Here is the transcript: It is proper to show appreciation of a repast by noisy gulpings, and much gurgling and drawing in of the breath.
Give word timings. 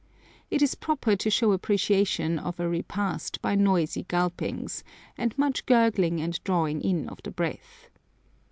It 0.49 0.63
is 0.63 0.73
proper 0.73 1.15
to 1.17 1.29
show 1.29 1.51
appreciation 1.51 2.39
of 2.39 2.59
a 2.59 2.67
repast 2.67 3.39
by 3.39 3.53
noisy 3.53 4.01
gulpings, 4.05 4.83
and 5.15 5.37
much 5.37 5.67
gurgling 5.67 6.19
and 6.19 6.43
drawing 6.43 6.81
in 6.81 7.07
of 7.07 7.21
the 7.21 7.29
breath. 7.29 7.87